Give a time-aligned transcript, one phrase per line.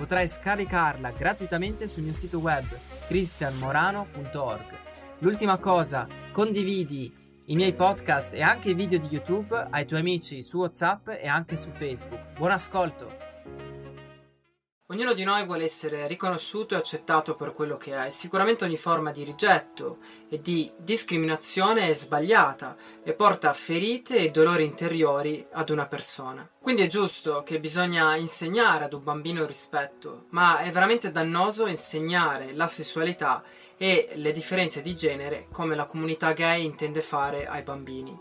[0.00, 2.64] Potrai scaricarla gratuitamente sul mio sito web
[3.06, 4.78] cristianmorano.org.
[5.18, 7.14] L'ultima cosa, condividi
[7.44, 11.28] i miei podcast e anche i video di YouTube ai tuoi amici su WhatsApp e
[11.28, 12.38] anche su Facebook.
[12.38, 13.19] Buon ascolto!
[14.90, 19.12] Ognuno di noi vuole essere riconosciuto e accettato per quello che è sicuramente ogni forma
[19.12, 25.86] di rigetto e di discriminazione è sbagliata e porta ferite e dolori interiori ad una
[25.86, 26.48] persona.
[26.60, 31.68] Quindi è giusto che bisogna insegnare ad un bambino il rispetto, ma è veramente dannoso
[31.68, 33.44] insegnare la sessualità
[33.76, 38.18] e le differenze di genere come la comunità gay intende fare ai bambini.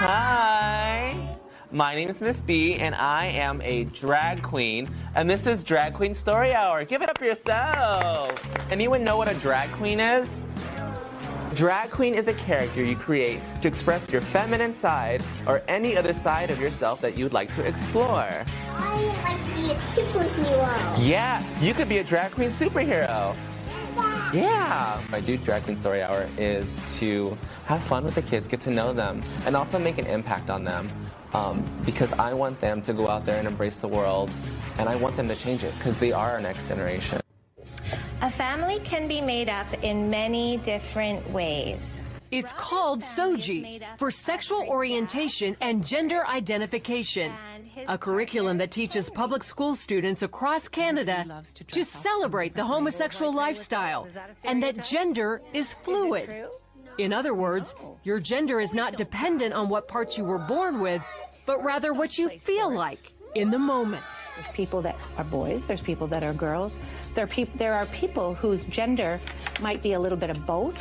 [0.00, 1.37] Hi!
[1.70, 5.92] My name is Miss B, and I am a drag queen, and this is Drag
[5.92, 6.82] Queen Story Hour.
[6.82, 8.72] Give it up for yourself.
[8.72, 10.26] Anyone know what a drag queen is?
[11.54, 16.14] Drag queen is a character you create to express your feminine side or any other
[16.14, 18.44] side of yourself that you'd like to explore.
[18.70, 20.96] I would like to be a superhero.
[21.06, 23.36] Yeah, you could be a drag queen superhero.
[24.32, 25.02] Yeah.
[25.10, 26.66] My do Drag Queen Story Hour is
[26.98, 30.50] to have fun with the kids, get to know them, and also make an impact
[30.50, 30.90] on them.
[31.34, 34.30] Um, because I want them to go out there and embrace the world,
[34.78, 37.20] and I want them to change it because they are our next generation.
[38.22, 42.00] A family can be made up in many different ways.
[42.30, 47.32] It's called SOGI for Sexual Orientation and Gender Identification,
[47.86, 54.06] a curriculum that teaches public school students across Canada to celebrate the homosexual lifestyle
[54.44, 56.46] and that gender is fluid.
[56.98, 61.02] In other words, your gender is not dependent on what parts you were born with,
[61.46, 64.04] but rather what you feel like in the moment.
[64.34, 66.78] There's people that are boys, there's people that are girls.
[67.14, 69.20] There are, peop- there are people whose gender
[69.60, 70.80] might be a little bit of both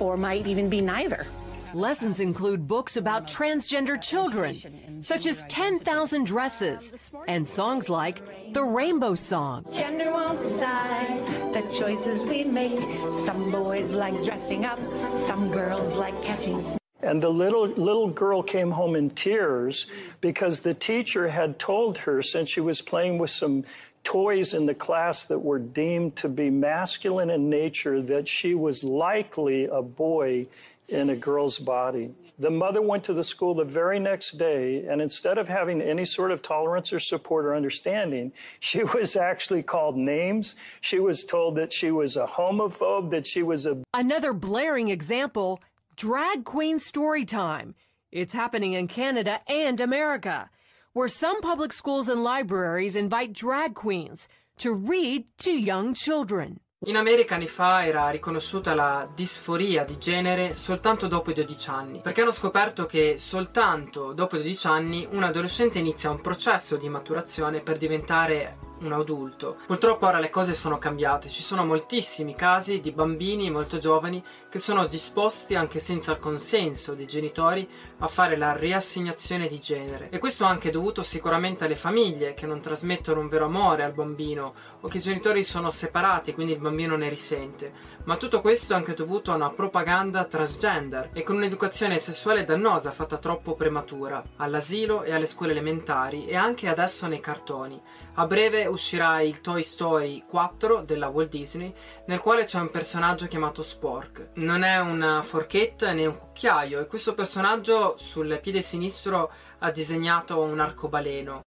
[0.00, 1.26] or might even be neither.
[1.74, 9.14] Lessons include books about transgender children, such as 10,000 Dresses, and songs like The Rainbow
[9.14, 9.64] Song.
[9.74, 12.80] Gender won't decide the choices we make.
[13.24, 14.78] Some boys like dressing up,
[15.26, 16.62] some girls like catching
[17.02, 19.86] And the little little girl came home in tears
[20.20, 23.64] because the teacher had told her since she was playing with some
[24.02, 28.84] toys in the class that were deemed to be masculine in nature that she was
[28.84, 30.46] likely a boy
[30.88, 32.14] in a girl's body.
[32.38, 36.04] The mother went to the school the very next day, and instead of having any
[36.04, 40.54] sort of tolerance or support or understanding, she was actually called names.
[40.80, 45.60] She was told that she was a homophobe, that she was a Another blaring example
[45.98, 47.74] Drag Queen Story Time.
[48.12, 50.50] It's happening in Canada and America,
[50.92, 56.60] where some public schools and libraries invite drag queens to read to young children.
[56.84, 62.00] In America anni fa era riconosciuta la disforia di genere soltanto dopo i 12 anni,
[62.02, 66.90] perché hanno scoperto che soltanto dopo i 12 anni un adolescente inizia un processo di
[66.90, 69.56] maturazione per diventare un adulto.
[69.66, 74.58] Purtroppo ora le cose sono cambiate, ci sono moltissimi casi di bambini molto giovani che
[74.58, 80.08] sono disposti anche senza il consenso dei genitori a fare la riassegnazione di genere.
[80.10, 84.54] E questo anche dovuto sicuramente alle famiglie che non trasmettono un vero amore al bambino
[84.80, 87.72] o che i genitori sono separati quindi il bambino ne risente.
[88.04, 92.90] Ma tutto questo è anche dovuto a una propaganda transgender e con un'educazione sessuale dannosa
[92.90, 97.80] fatta troppo prematura all'asilo e alle scuole elementari e anche adesso nei cartoni.
[98.18, 101.72] A breve uscirà il Toy Story 4 della Walt Disney,
[102.06, 104.30] nel quale c'è un personaggio chiamato Spork.
[104.34, 110.40] Non è una forchetta né un cucchiaio, e questo personaggio sul piede sinistro ha disegnato
[110.40, 111.40] un arcobaleno.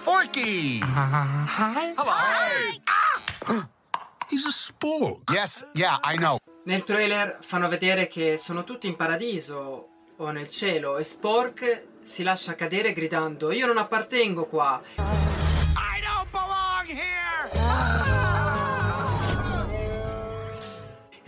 [0.00, 0.80] Forky!
[0.80, 1.94] hi.
[1.96, 2.10] Hello.
[2.10, 2.80] Hi.
[2.84, 3.68] Ah!
[4.30, 5.30] He's a spork.
[5.32, 6.38] Yes, yeah, I know.
[6.64, 12.22] Nel trailer fanno vedere che sono tutti in paradiso o nel cielo e Spork si
[12.22, 15.19] lascia cadere gridando Io non appartengo qua.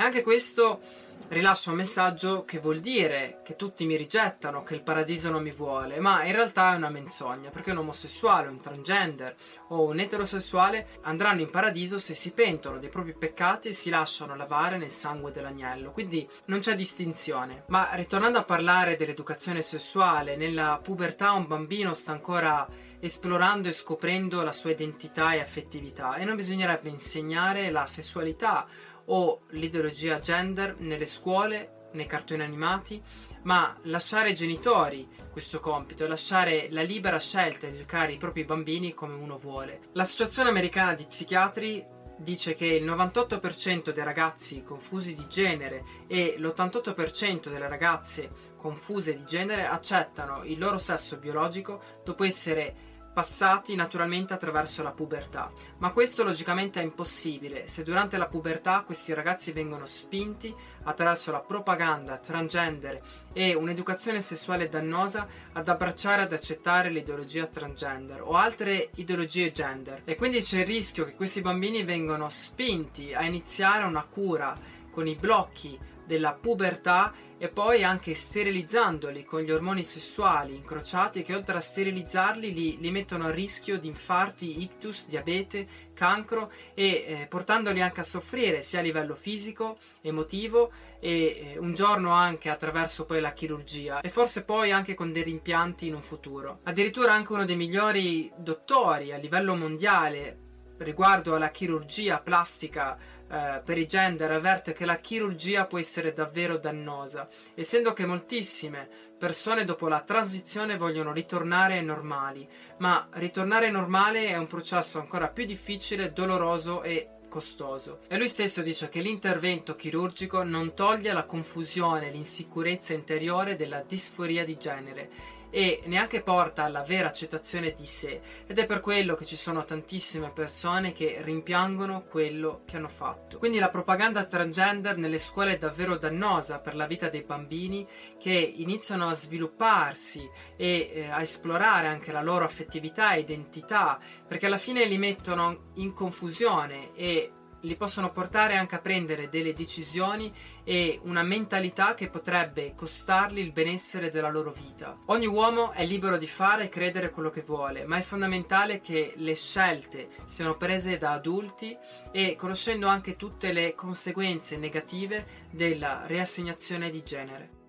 [0.02, 0.80] Anche questo
[1.28, 5.52] rilascia un messaggio che vuol dire che tutti mi rigettano, che il paradiso non mi
[5.52, 9.36] vuole, ma in realtà è una menzogna, perché un omosessuale, un transgender
[9.68, 14.34] o un eterosessuale andranno in paradiso se si pentono dei propri peccati e si lasciano
[14.34, 17.62] lavare nel sangue dell'agnello, quindi non c'è distinzione.
[17.68, 22.66] Ma ritornando a parlare dell'educazione sessuale, nella pubertà un bambino sta ancora
[22.98, 28.66] esplorando e scoprendo la sua identità e affettività e non bisognerebbe insegnare la sessualità
[29.06, 33.02] o l'ideologia gender nelle scuole, nei cartoni animati,
[33.42, 38.94] ma lasciare ai genitori questo compito, lasciare la libera scelta di educare i propri bambini
[38.94, 39.80] come uno vuole.
[39.92, 41.84] L'Associazione Americana di Psichiatri
[42.18, 49.24] dice che il 98% dei ragazzi confusi di genere e l'88% delle ragazze confuse di
[49.24, 56.24] genere accettano il loro sesso biologico dopo essere passati naturalmente attraverso la pubertà, ma questo
[56.24, 57.66] logicamente è impossibile.
[57.66, 60.54] Se durante la pubertà questi ragazzi vengono spinti
[60.84, 63.00] attraverso la propaganda transgender
[63.32, 70.02] e un'educazione sessuale dannosa ad abbracciare ed accettare l'ideologia transgender o altre ideologie gender.
[70.04, 74.54] E quindi c'è il rischio che questi bambini vengano spinti a iniziare una cura
[74.90, 75.78] con i blocchi
[76.12, 82.52] della pubertà e poi anche sterilizzandoli con gli ormoni sessuali incrociati che oltre a sterilizzarli
[82.52, 88.04] li, li mettono a rischio di infarti, ictus, diabete, cancro e eh, portandoli anche a
[88.04, 90.70] soffrire sia a livello fisico, emotivo
[91.00, 95.22] e eh, un giorno anche attraverso poi la chirurgia e forse poi anche con dei
[95.22, 96.60] rimpianti in un futuro.
[96.64, 100.50] Addirittura anche uno dei migliori dottori a livello mondiale
[100.82, 102.96] riguardo alla chirurgia plastica
[103.28, 108.88] eh, per i gender avverte che la chirurgia può essere davvero dannosa, essendo che moltissime
[109.18, 112.46] persone dopo la transizione vogliono ritornare normali,
[112.78, 118.00] ma ritornare normale è un processo ancora più difficile, doloroso e costoso.
[118.08, 124.44] E lui stesso dice che l'intervento chirurgico non toglie la confusione l'insicurezza interiore della disforia
[124.44, 125.10] di genere
[125.54, 129.66] e neanche porta alla vera accettazione di sé ed è per quello che ci sono
[129.66, 133.36] tantissime persone che rimpiangono quello che hanno fatto.
[133.36, 137.86] Quindi la propaganda transgender nelle scuole è davvero dannosa per la vita dei bambini
[138.18, 140.26] che iniziano a svilupparsi
[140.56, 145.72] e eh, a esplorare anche la loro affettività e identità perché alla fine li mettono
[145.74, 147.30] in confusione e
[147.62, 150.32] li possono portare anche a prendere delle decisioni
[150.64, 154.96] e una mentalità che potrebbe costarli il benessere della loro vita.
[155.06, 159.14] Ogni uomo è libero di fare e credere quello che vuole, ma è fondamentale che
[159.16, 161.76] le scelte siano prese da adulti
[162.10, 167.61] e conoscendo anche tutte le conseguenze negative della riassegnazione di genere.